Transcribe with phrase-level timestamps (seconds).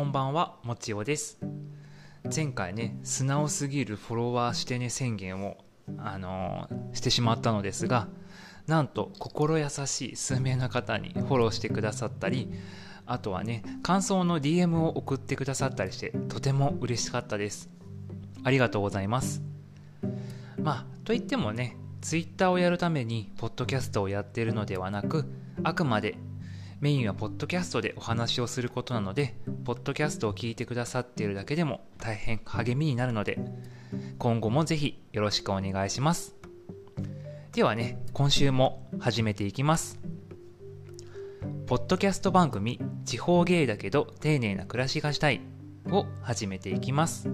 [0.00, 1.38] こんばんはもちおです。
[2.34, 5.58] 前回ね素直すぎるフォロワーしてね宣言を
[5.98, 8.08] あのー、してしまったのですが
[8.66, 12.48] なんと心優しい数名の方にフォローしてくださったり
[13.04, 17.68] あとはね感想の DM を送ってくださったりしてとても嬉しかったです。
[18.42, 19.42] ありがとうございます。
[20.56, 25.26] まあといってもね Twitter をやるためにポッドキャストをやっているのではなく
[25.62, 26.16] あくまで
[26.80, 29.34] メインはポッドキャストでお話をすることなので、
[29.66, 33.38] ポッドキャストを聞いてくださっているだけでも大変励みになるので、
[34.18, 36.36] 今後もぜひよろしくお願いします。
[37.52, 40.00] ではね、今週も始めていきます。
[41.66, 45.42] ポッドキャスト番組、地方芸だけど丁寧な暮らしがしたい
[45.90, 47.28] を始めていきます。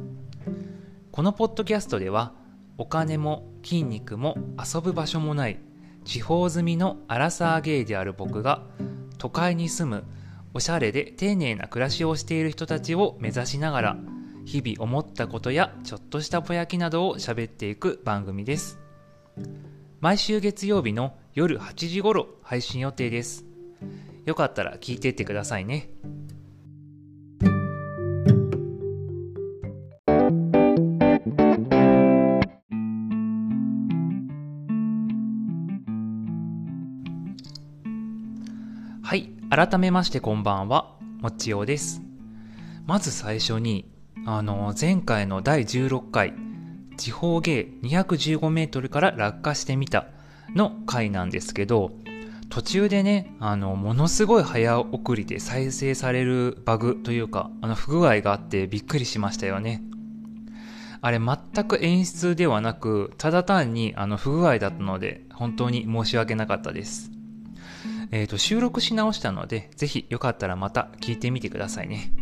[1.13, 2.35] このポッドキャストでは、
[2.79, 5.61] お金も筋肉も遊ぶ場所もない
[6.05, 8.65] 地方住みのアラサーゲイである僕が
[9.19, 10.05] 都会に住む
[10.55, 13.97] おしゃれで丁寧な暮らしをしている人たちを目指しながら
[14.47, 18.79] 日々思ったことやちょっとしたぼやきなどを喋っていく番組です。
[20.01, 23.45] 毎週月曜日の夜8時頃配信予定です。
[24.25, 25.91] よかったら聞いてってくださいね。
[39.57, 42.03] 改めましてこんばんは、もちおです。
[42.85, 43.91] まず最初に、
[44.27, 46.35] あの、前回の第16回、
[46.99, 50.09] 地方芸215メートルから落下してみた
[50.55, 51.93] の回なんですけど、
[52.51, 59.81] 途中でね、あの、ものすごい早送りで再生されるバグというか、あの、不具合があってびっくりしましたよね。
[61.01, 67.16] あれ全く演出ではなく、ただ単にあの不具合だったので、本当に申し訳なかったです。
[68.11, 72.13] えーと、収録し直したので、ぜひよかったらまた聞いてみてくださいね。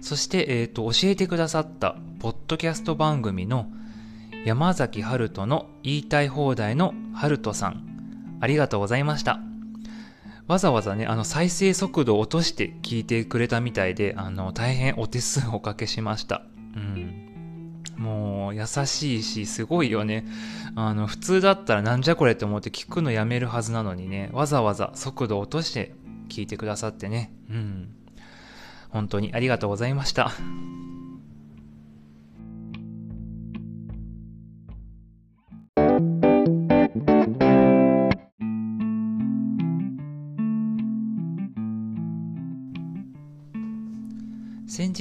[0.00, 3.66] そして、えーと、教えてくださったポッドキャスト番組の
[4.44, 9.40] 山崎春人の言いたい放題の春人さん、ありがとうございました。
[10.46, 16.42] わざわざね、あの再生速度を落として聞いてくれたみたいで、あの大変お手数おかけしました。
[16.76, 17.25] うん。
[17.96, 20.26] もう優しいし、すごいよね。
[20.74, 25.94] あの、普通だったらなんじゃこれって思って聞くのやめるはずなのにね、わざわざ速度落として
[26.28, 27.32] 聞いてくださってね。
[27.50, 27.88] うん。
[28.90, 30.32] 本当にありがとうございました。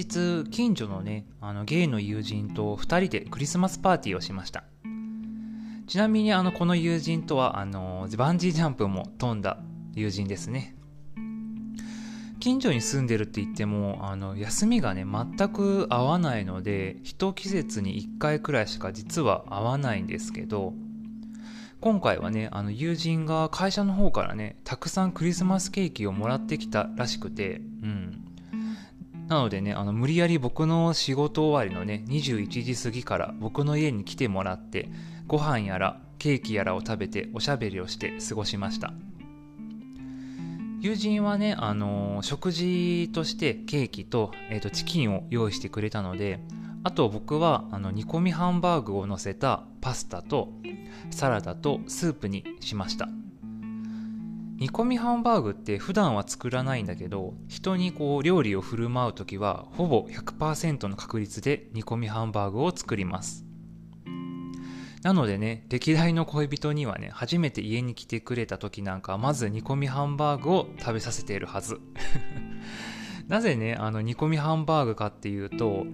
[0.06, 4.64] 日近所のねあのゲイの友人と2人でクリスマスパーティーをしました。
[5.88, 9.60] ちなみにあのこの友人とはあのバンジージャンプも飛んだ
[9.94, 10.76] 友人ですね。
[12.40, 20.74] 近所に住んでるって言ってもあの休みがね全く合わないので一季節に1回くらいしか実は合わないんですけど
[21.82, 28.34] 今回はねあの友人が会社の方からねたくさんクリスマスケーキをもらってきたらしくてうん。
[29.28, 34.90] なのでね、あの、無理やり僕の仕事終わりのね、21時過ぎから僕の家に来てもらって、
[35.28, 38.94] ご飯やらケーキやらを食べておしゃべりをして過ごしました。
[40.80, 46.40] 友人はね、あのー、食事としてケーキと,、えーと、チキンを用意してくれたので、
[46.84, 50.50] あと僕はあの煮込みハンバーグを乗せたパスタと
[51.09, 53.09] サラダとスープにしました。
[54.58, 63.46] 煮込みハンバーグって普段は作らないんだけど人にこう料理を振る舞う時はほぼ100%の確率で煮込みハンバーグを作ります。
[65.04, 71.80] なのでね歴代の恋人にはね初めて家に来てくれた時なんかまず煮込みハンバーグを食べさせているはず。
[73.28, 75.86] なぜねあの煮込みハンバーグかっていうと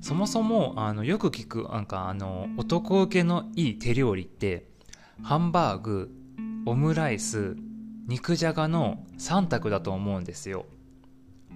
[0.00, 4.66] そもそもあのよく聞くなんかあの男受けのいい手料理って
[5.22, 6.10] ハンバーグ
[6.64, 7.56] オムライス
[8.06, 10.66] 肉じゃがの3択だと思うんですよ。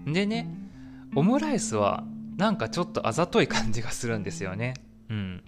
[0.06, 0.48] でね
[1.14, 2.04] オムライスは
[2.36, 4.74] なんかちょっとあざとい感じがするんですよね。
[5.08, 5.42] うん。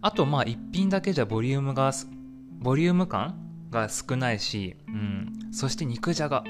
[0.00, 1.92] あとまあ一品だけじゃボリュームが
[2.58, 6.44] ボリューム感が少ないし、うん、そして肉じゃが。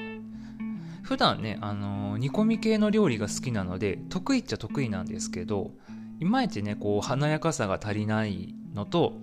[1.03, 5.69] 普段ね、あのー、煮込み系の料理が好きなので得意っちゃ得意なんですけど
[6.19, 9.13] いまいちねこう華やかさが足りないのと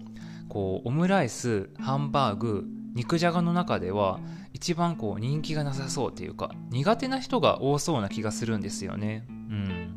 [0.49, 4.21] こうオムライスハンバーグ肉じゃがの中では
[4.53, 9.27] 一番こう人気がなさそうっていうか苦手な人が多そうな気がするんですよね。
[9.29, 9.93] うん。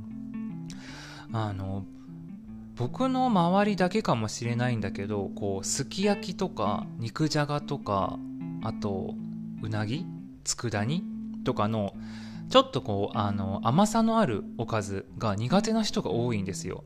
[1.33, 1.85] あの
[2.75, 8.17] 僕の周りだけかもしれないんだけどこうすき焼きとか肉じゃがとか
[8.63, 9.15] あと
[9.61, 10.05] うなぎ
[10.43, 11.03] 佃煮
[11.43, 11.93] とかの
[12.49, 16.83] ちょっとこうあの甘さのあるおかずが苦手な人が多いんですよ。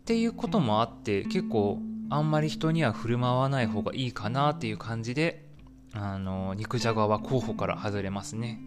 [0.00, 1.80] っていうこともあって結構
[2.10, 5.46] あんまり人には振る舞わない方がいいかなっていう感じで
[5.92, 8.60] あの肉じゃがは候補から外れますね。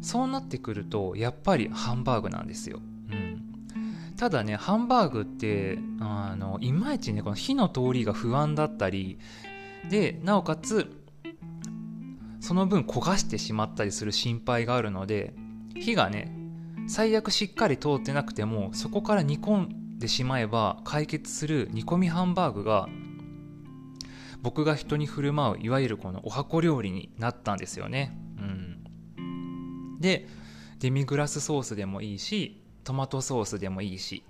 [0.00, 9.18] そうなってくるとやっぱりハンバーグなんですよ、うん、ただねハンバーグってあのいまいちねこの火の通りが不安だったり
[9.90, 10.92] でなおかつ
[12.40, 15.34] その分焦がしてしまったりする心配があるので
[15.74, 16.32] 火がね
[16.88, 22.88] 最悪しっかり通ってなくてもそこから煮込んでしまえば解決する煮込みハンバーグが
[24.40, 30.28] 僕が人に振る舞ういわゆるこのお箱料理になったんですよね、うん、で
[30.78, 34.22] デミグラスソースでもいいしトマトソースでもいいし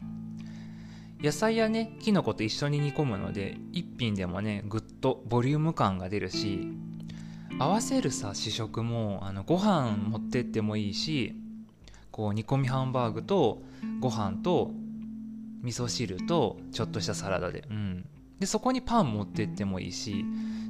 [1.20, 6.68] 野菜やねきのこと一緒に煮込むので一品でもねぐっとボリューム感が出るし
[7.58, 11.34] 合わせるさ試食もあのご飯持ってってもいいし
[12.12, 13.62] こう煮込みハンバーグと
[14.00, 14.70] ご飯と
[15.62, 18.04] 味噌汁とちょっとしたサラダで,、うん、
[18.38, 20.24] でそこにパン持ってってもいいし。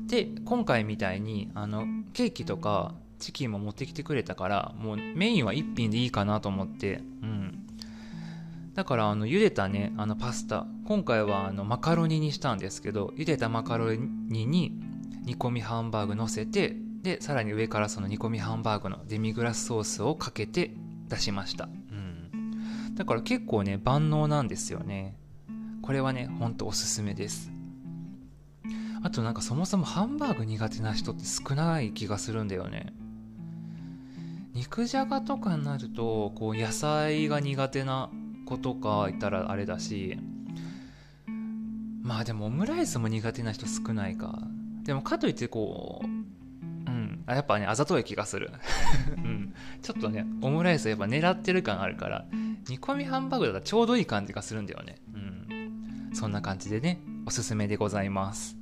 [0.08, 7.67] で今回みたいにあのケーキとかチキンも持ってきてくれたからもうメインは1品でいいかなと思って、うん、
[8.75, 10.67] だからあの茹でたねあのパスタ。
[10.87, 14.73] 今回はあのマカロニにしたんですけど茹でたマカロニに
[15.26, 20.73] 煮込みハンバーグ乗せてでさらに上からその煮込みハンバーグのデミグラスソースをかけて
[21.08, 21.77] 出しました、うん、
[22.98, 25.16] だから結構ね万能なんですよね
[25.82, 27.52] これはねほんとおすすめです
[29.04, 32.92] あとなんかそもそもハンバーグ苦手な人って少ない気がするんだよね
[34.52, 38.10] 肉じゃがとかになるとこう野菜が苦手な
[38.44, 40.18] 子とかいたらあれだし
[42.02, 44.40] まあでもオムライスも苦手な人少ないか
[44.82, 46.10] でもかといってこう、う
[46.90, 48.50] ん、あやっぱね、あざとい気がする。
[49.18, 49.52] うん。
[49.82, 52.24] ちょっとね、オムライスやっぱ狙ってる感あるから、
[52.69, 54.97] 煮込みハンバーグだったらちょうどいい感じがするんだよね。
[55.15, 56.11] うん。
[56.12, 58.56] そんな感じでね、おすすめでございます。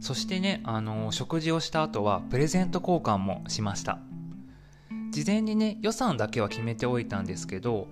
[0.00, 3.98] そしてね、あの食事をした後はプレゼント交換もしました。
[5.10, 7.88] 事前にね予算だけは決めておいたんですけど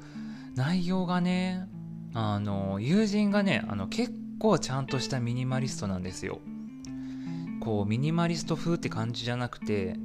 [0.56, 1.66] 内容がね
[2.12, 6.38] あの友人がねあの結構ちゃんとしたミニマリストなんですよ。
[7.62, 9.96] こうミニマリスト風って感じじゃなくて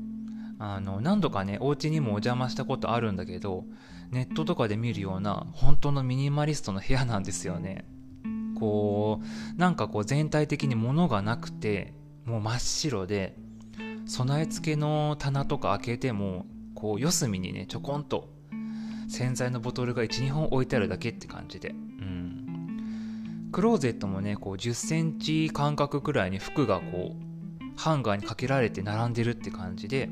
[0.60, 3.66] あの何度かねお家にもお邪魔したことあるんだけど
[4.12, 7.84] ネットとかで見るような本当のミニマリストの部屋なんですよね。
[8.58, 11.94] こうなんかこう全体的に物がなくて
[12.24, 13.36] もう真っ白で
[14.06, 16.46] 備え付けの棚とか開けても
[16.76, 18.30] こう四隅にねちょこんと
[19.10, 21.72] 洗剤のボトルが12本置いてあるだけって感じで。
[21.72, 22.29] うん。
[23.51, 30.10] クローゼットもねこう1 0センチ間隔くらいに服がこうハンガーにかけられて並んでるって感じで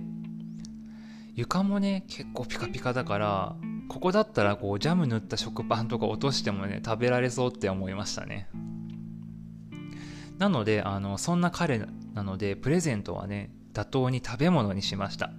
[1.35, 3.55] 床もね結構ピカピカだから
[3.89, 8.49] ここだったらこうジャム塗った食パンとか落としてもね食べられそうって思いましたね。
[10.37, 11.79] なのであのそんな彼
[12.13, 15.31] なのでプレゼントはね妥当に食べ物にしました。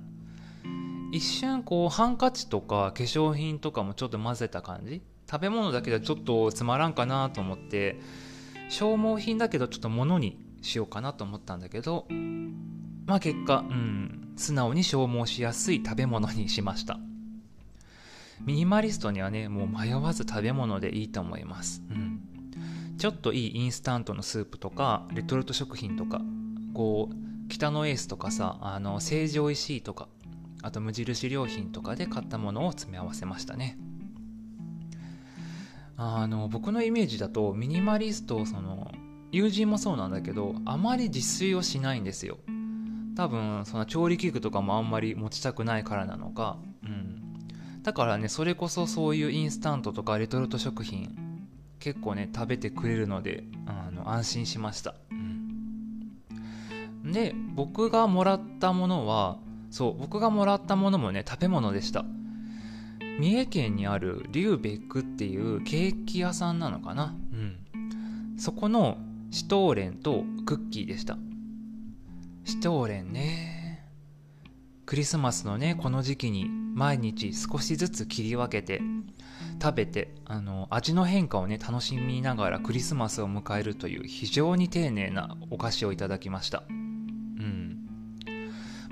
[1.12, 8.00] 一瞬こうハンカチとか化粧品とかもちょっと混ぜた感じ食べ物だけではちょっとつまらんかなと思って
[8.68, 12.06] 消耗品だけどちょっと物にしようかなと思ったんだけど
[13.06, 16.98] まあ結果うん素直に消耗しやすい食べ物にしました。
[18.44, 22.20] ミニマリストにはねもう迷わず食べ物でいいと思います、うん、
[22.96, 26.20] ちょっといいインスタントのスープとかレトルト食品とか
[26.72, 30.08] こう北のエースとかさあの成城おいしいとか
[30.62, 33.78] あと無印良品とかで買ったものを詰め合わせましたね。
[36.00, 38.92] あの僕のイメージだとミニマリストその
[39.32, 42.38] 友人もそうなんだけどあまり自炊をしないんですよ。
[43.16, 46.56] 多分その調理器具とかもあんまり持ちたくないからなのか。
[46.84, 47.82] うん。
[47.82, 51.16] だからねそれこそそういうインスタントとかレトルト食品
[51.80, 59.38] 結構ね食べてくれるのであの安心しました、うん、で僕がもらったものは
[59.70, 62.04] そう僕がもらったものもね食べ物でした。
[63.18, 67.16] 三重県にあるリューベックっていうケーキ屋さんなのかな？
[67.32, 68.36] うん。
[68.38, 68.98] そこの
[69.30, 71.18] シュトーレンとクッキーでした。
[72.44, 73.88] シュトーレンね。
[74.86, 78.80] クリスマスのねこの時期に毎日少しずつ切り分けて
[79.60, 86.62] 食べてあの味の変化をね楽しみながらクリスマスを迎えるという非常に丁寧なお菓子をいただきました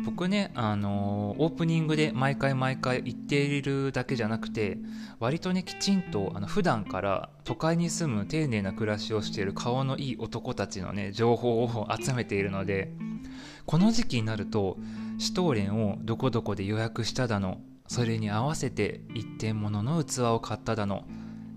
[0.06, 4.78] 僕ね、あのー、オープニングで毎回毎回言っているだけじゃなくて
[5.18, 12.92] 割とねきちんとあの普段から都会に住む丁寧な暮らしをしている顔のいい男たちのね情報を集めているので
[13.66, 14.76] この時期になると
[15.18, 17.58] シュトーレンをどこどこで予約しただの
[17.88, 21.04] それに合わせて一点物の器を買っただの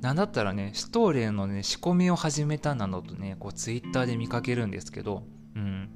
[0.01, 5.21] なんだったらねシュトーレンのね仕込みを始めたなどとねこうツイッターで見かけるんですけど
[5.55, 5.89] うん。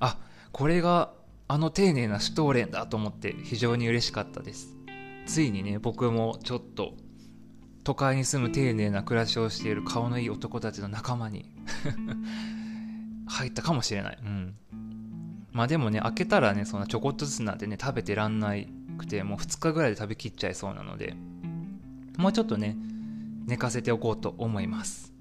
[0.00, 0.18] あ
[0.50, 1.12] これが
[1.52, 4.74] あの丁寧なシュトーレンだと思って非常に嬉しかったです。
[5.26, 6.94] ついにね僕もちょっと
[7.84, 11.54] 都会に住む丁寧な暮らしをしている顔のいい男たちの仲間に
[13.28, 14.18] 入ったかもしれない。
[14.24, 14.54] うん。
[15.52, 18.66] まあでもね開けたらねそんなちょこっとずつなんてね食べてらんない
[18.96, 21.14] くてもう2日ぐらいで食べきっちゃいそうなので
[22.16, 22.78] もうちょっとね
[23.44, 25.11] 寝かせておこうと思います。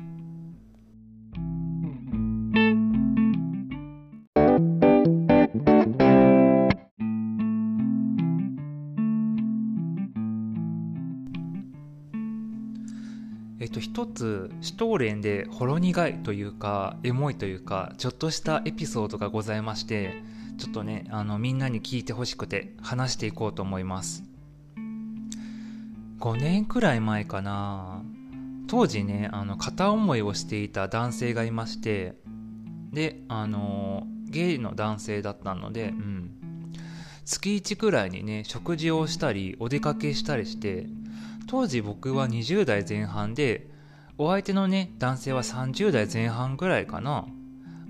[13.61, 20.15] えっと、一つシュトーレンでほろ苦いというかエモいというかちょっとしたエピソードがございまして
[20.57, 24.23] ちょっとねあのみんなに聞いてほしくて話していこうと思います。
[26.19, 28.03] 5年くらい前かな。
[28.67, 32.15] 当時ねあの片思いをしていた男性がいまして
[32.91, 36.31] であのゲイの男性だったので、うん、
[37.25, 40.87] 月1くらいにね食事をしたりお出かけしたりして
[41.47, 43.69] 当時僕は20代前半で
[44.17, 47.25] お相手のね男性は30代前半ぐらいかな。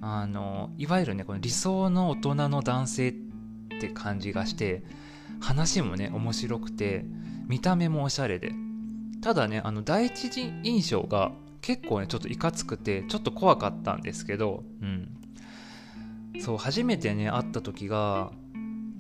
[0.04, 3.14] あのいわゆるねこの理想の大人の男性っ
[3.80, 4.84] て感じがして
[5.40, 7.06] 話もね面白くて
[7.48, 8.54] 見た目もおしゃれで。
[9.22, 11.32] ただねあの第一印象が
[11.62, 15.10] 結構ねちょっといかつくてちょっと怖かったんですけどうん。
[16.40, 18.32] そう初めてね会った時が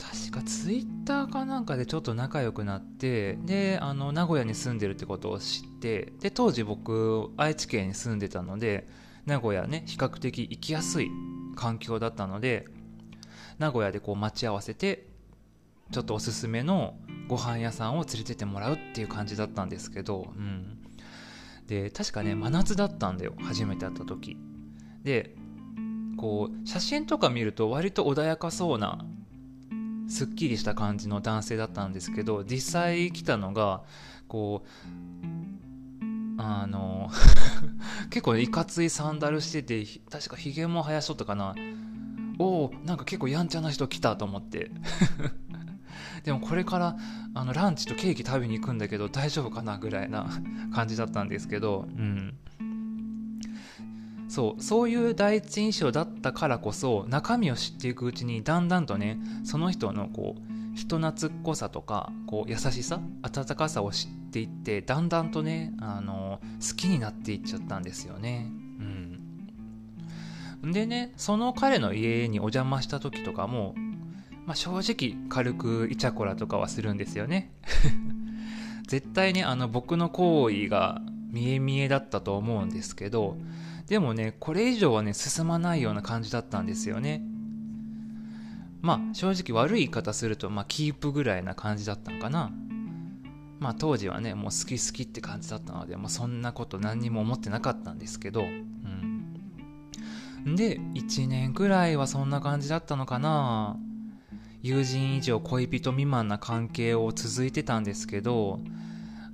[0.02, 8.88] 確かツイッターかなんかでちょっと仲良くなってであの名古屋に住んでるってことを知ってで当時僕愛知県に住んでたので
[9.28, 11.12] 名古屋ね比較的行きやすい
[11.56, 12.66] 環境だったので
[13.60, 15.06] 名古屋でこう待ち合わせて
[15.92, 16.96] ちょっとおすすめの
[17.28, 20.80] ご飯屋さんを連れてってもらうっていう感じだったんですけど、うん、
[21.68, 24.38] で確かね真夏だったんだよ初めて会った時。
[25.04, 25.36] で
[26.18, 29.06] こう写真とか見ると割と穏やかそうな
[30.12, 33.82] すっきりした感じの男性だったんですけど実際来たのが
[34.28, 34.70] こう
[36.38, 37.10] あの
[38.12, 41.56] 結構いかついサンダルしてて確かひげも生やしとったかな。
[42.40, 44.72] おおなんか結構やんちゃな人来たと思って。
[46.24, 46.98] でもこれから
[47.34, 50.28] あのランチとケーキ食べに行くんだけど大丈夫かなぐらいな
[50.74, 52.38] 感じだったんですけどうん
[54.32, 60.42] そうそういう第一印象だったからこそ中身を知っていくうちにだんだんとねその人のこう
[60.74, 68.48] 人懐っこさとかこう優しさ温かさを知っていってだんだんとねあの好きになっていっちゃったんですよね。
[70.64, 70.72] うん。
[70.72, 73.76] でねその彼の家にお邪魔した時とかも、
[74.46, 77.52] まあ、正直軽くイチャコラとかはするんですよね。
[78.88, 83.36] 絶対ねあの僕の行為が見え見えだったと思うんですけど
[83.92, 87.22] でもねこれ以上はね進まないような感じだったんですよね。
[88.80, 92.54] まあ正直悪い言い方すると、まあ、キープぐらいな感じだったんかな。
[93.60, 98.44] まあ当時はねもう好き好きって感じだったので、まあ、そんなこと何にも思ってなかったんですけど。
[98.44, 98.46] う
[100.50, 100.56] ん。
[100.56, 103.76] で1年くらいはそんな感じだったのかな。
[104.62, 108.62] 友人以上恋人未満な関係を続いてたんですけど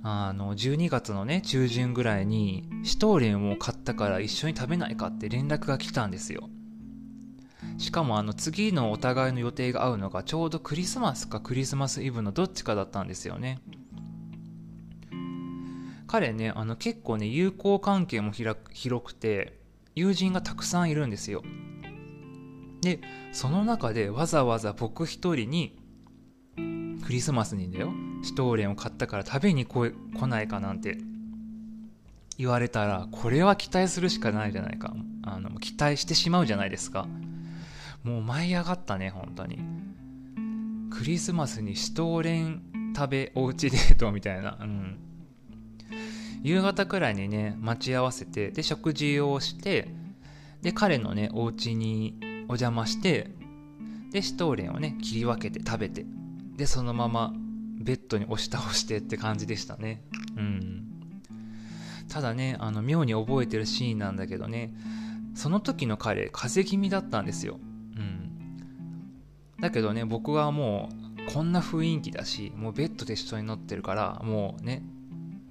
[0.02, 6.48] あの12月のね中旬ぐらいにシュトーレンを買ったから一緒に食べないかって連絡が来たんですよ。
[7.78, 13.60] しかもあの次のお互いの予定が合うのがちょうどクリスマスかクリスマスイブのどっちかだったんですよね。
[16.06, 19.60] 彼ねあの結構ね友好関係も広くて
[19.94, 21.42] 友人がたくさんいるんですよ。
[22.80, 23.00] で
[23.32, 25.76] その中でわざわざ僕一人に
[27.04, 29.92] クリスマスにだよシュトーレンを買ったから食べに来
[30.26, 30.98] ないかなんて
[32.36, 34.94] 言われたらこれは期待するしかないじゃないか。
[35.22, 37.06] あの期待してしまうじゃないですか。
[38.04, 39.58] もう舞い上がったね本当に。
[40.90, 42.62] クリスマスにシュトーレン
[42.96, 44.56] 食べおうちデートみたいな。
[44.60, 44.98] うん。
[46.42, 49.88] 夕方くらいにね待ち合わせてで食事をして
[50.62, 53.30] で彼のねお家にお邪魔して
[54.12, 56.06] でシュトーレンをね切り分けて食べて
[56.56, 57.32] でそのまま
[57.88, 60.02] ベッドに押し倒してって感じでしたね。
[60.36, 60.84] うん。
[62.10, 64.74] ただねあの妙に覚えてるシーンなんだけどね
[65.34, 67.58] その時の彼風邪気味だったんですよ。
[67.96, 69.56] うん。
[69.58, 70.90] だけどね僕はも
[71.26, 74.82] うこんな雰囲気だしもうベッドで一緒に乗ってるからもうね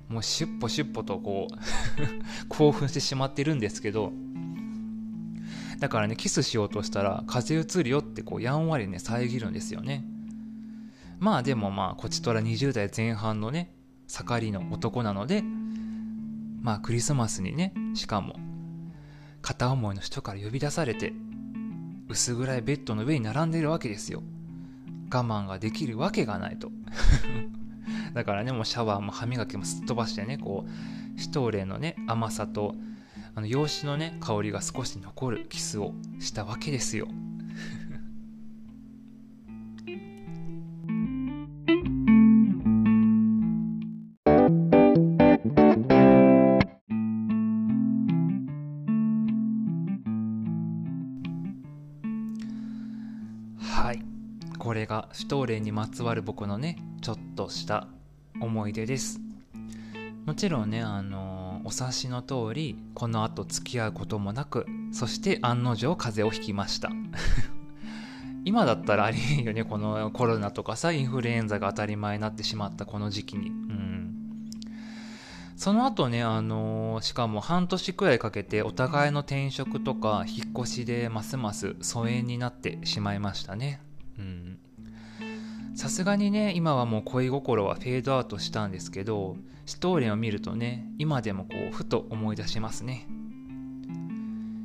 [0.08, 1.56] もうシュッポシュッポとこう
[2.50, 4.14] 興奮してしまってるんですけど
[5.80, 10.06] だからねキスしようとしたら風移るよってこうやんわりね遮るんですよね。
[11.20, 13.74] まあでもまあこちとら20代前半のね
[14.08, 15.44] 盛りの男なので
[16.62, 18.36] まあクリスマスにねしかも
[19.42, 21.14] 片思いの人から呼び出されて
[22.10, 24.24] 薄暗いベッドの上に並んでいるわけですよ。
[25.10, 26.72] 我慢ができるわけがないと。
[28.14, 30.66] だからねもうシャワーも歯磨きもすっ飛ばしてねこ
[31.16, 32.76] うシュトーレンのね甘さと
[33.36, 37.08] あの洋酒のね香りが少し残るキスをしたわけですよ
[54.88, 57.88] がシュトーレンにまつわる僕のねちょっとした
[58.40, 59.20] 思い出です
[60.26, 66.90] もちろんねあのお察しの通りこの後付き合うこともなくそして案の定風邪をひきました
[68.46, 73.88] 今だったらありえんよねこのコロナとかさインフルエンザが当たり前になってしまったこの時期にうん
[75.58, 83.82] その後ね、あのー、しかも半年くらいかけてお互いの転職とか引っ越しでますます疎遠になってしまいましたね。
[84.20, 84.57] うん。
[85.78, 93.06] さすがにね、今はもう恋心はフェードアウトしたんですけど、ストーリーを見るとね、今でもこう、ふと思い出しますね。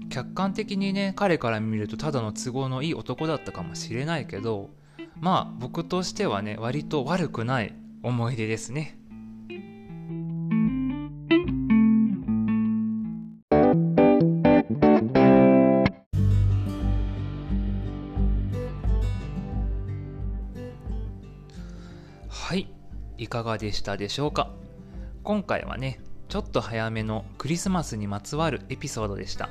[0.09, 4.71] 客観的にね、彼から見るとただの都合のいい男だったかもしれないけど、
[5.21, 8.99] まあ僕としてはね、割と悪くない思い出ですね。
[23.33, 24.51] かがでしたでしょうか？
[25.23, 29.49] 今回はねちょっと早めのクリスマスにまつわるエピソードでした。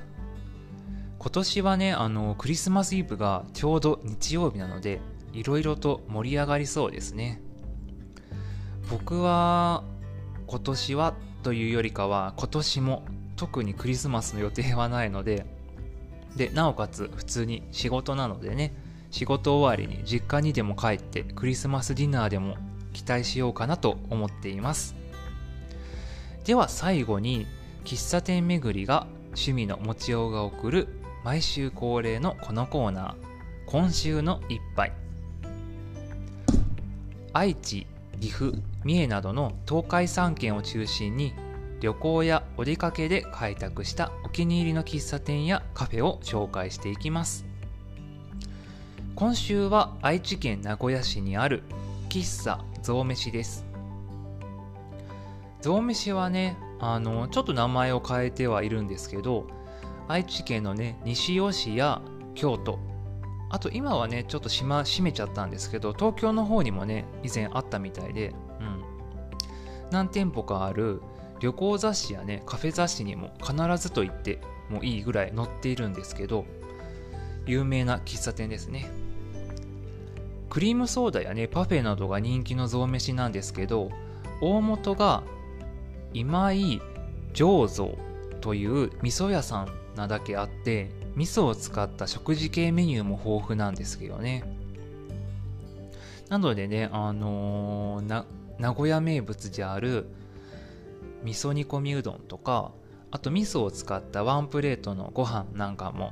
[1.18, 5.02] 今年はねあのクリスマスイブがちょうど日曜日なので
[5.34, 7.42] いろいろと盛り上がりそうですね。
[8.92, 9.84] 僕は
[10.46, 13.04] 今年はというよりかは今年も
[13.36, 15.48] 特にクリスマスの予定はないので
[16.36, 18.76] でなおかつ普通に仕事なのでね
[19.10, 22.58] 仕事終わりに実家にでも帰ってクリスマスディナーでも
[22.94, 24.96] 期待しようかなと思っています。
[26.46, 27.46] では最後に
[27.84, 30.88] 喫茶店巡りが趣味の持ちようが送る
[31.24, 33.16] 毎週恒例のこのコーナー
[33.68, 34.92] 今週の一杯。
[37.34, 37.88] 愛知
[38.20, 41.34] 岐阜三重などの東海3県を中心に
[41.80, 47.46] 旅行やお出かけで開拓したお気に入りの喫茶店やカフェを紹介していきます。
[49.16, 51.64] 今週は愛知県名古屋市にある
[52.12, 53.66] 喫茶ゾウ飯です
[55.62, 59.48] ゾウ飯はねあのちょっと名前を変えてはいるんですけど
[60.10, 62.02] 愛知県のね西尾市や
[62.36, 62.80] 京都
[63.50, 68.84] あと今はねちょっと島閉めちゃったんですけど東京の方にもね以前あったみたいで、うん、
[69.90, 71.02] 何店舗かある
[71.40, 76.44] 旅行雑誌やねカフェ雑誌にも必ずと言ってもいいぐらい載っているんですけど
[77.46, 78.92] 有名な喫茶店ですね
[80.52, 83.90] クリームソーダやねパフェなどが人気の雑飯なんですけど
[84.42, 85.24] 大元が
[86.14, 86.82] 今井
[87.34, 87.98] 醸造
[88.42, 94.44] という味噌屋さんなだけあって味噌を使った食事系メニューも豊富なんですけどね。
[96.28, 98.26] なのでねあのー、
[98.60, 100.06] 名古屋名物である
[101.24, 102.74] 味噌煮込みうどんとか
[103.10, 106.12] あと味噌を使ったワンプレートのご飯なんかも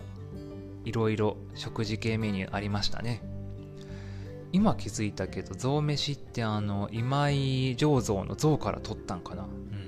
[0.86, 3.39] いろいろ食事系メニューありましたね。
[4.52, 9.44] 今気づいたけど象飯ってあの今井醸造の象から取ったんかな。
[9.44, 9.80] うん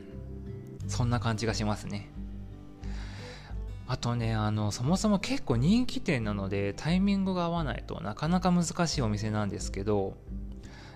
[0.87, 2.11] そんな感じがしますね。
[3.87, 10.15] あとねあのそもそも結構人気店なのでタイミングが合わないとなかなか難しいお店なんですけど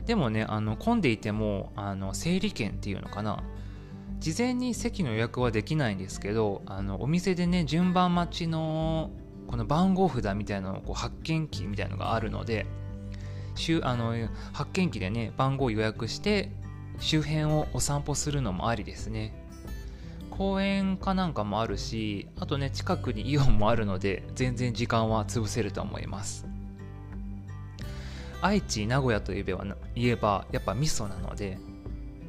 [0.06, 3.43] でもねあの混んでいてもあの整理券っていうのかな。
[4.19, 9.12] 事前に席の予約はできないんですけどあのお店でね順番待ちの
[9.47, 12.65] この番号札みたいなのをこう発見機みたいのがあるので
[13.84, 14.13] あの
[14.54, 16.52] 発見機でね番号予約して
[17.00, 19.34] 周辺をお散歩するのもありですね。
[20.30, 26.46] 公園かなんかもあるしあとね近くにイオンもあるので全然時間は潰せると思います。
[28.41, 29.65] 愛知名古屋といえば
[29.96, 31.58] 言えばやっぱ味噌なので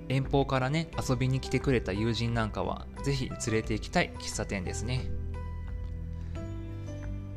[0.09, 5.11] 遠方からね遊びに来てくれた友人なんかはぜひ連れて行きたい喫茶店ですね。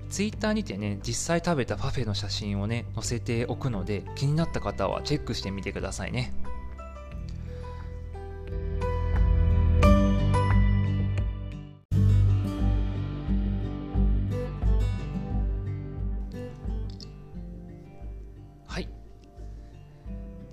[0.10, 6.34] Twitter にてね実際食べたパフェの写真をね載せておくので気になった方はチェックしてみてくださいね。
[18.68, 18.90] はい。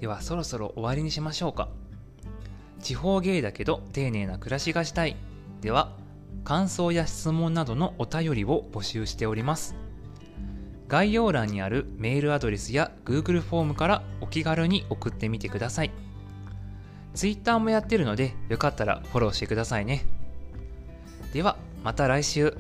[0.00, 1.68] ではそろそろ終わりにしましょうか。
[2.80, 5.16] 地方芸だけど丁寧な暮らしがしたい。
[5.62, 5.92] では
[6.46, 9.74] 感想や質問などのお便りを募集しております。
[10.86, 15.90] 概要欄にあるメールアドレスや Google フォームからお気軽に送ってみてください。
[17.14, 20.06] Twitter もやってるのでよかったらフォローしてくださいね。
[21.32, 22.56] ではまた来週。